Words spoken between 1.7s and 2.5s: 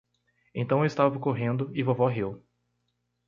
e vovó riu.